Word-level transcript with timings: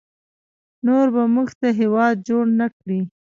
نور 0.85 1.05
به 1.13 1.23
موږ 1.35 1.49
ته 1.59 1.67
هیواد 1.79 2.15
جوړ 2.27 2.43
نکړي 2.61 2.99